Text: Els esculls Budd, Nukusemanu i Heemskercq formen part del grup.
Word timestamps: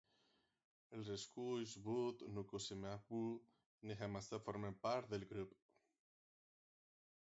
Els 0.99 1.11
esculls 1.15 1.75
Budd, 1.89 2.25
Nukusemanu 2.39 3.21
i 3.91 4.01
Heemskercq 4.01 4.49
formen 4.51 4.83
part 4.89 5.15
del 5.17 5.31
grup. 5.35 5.59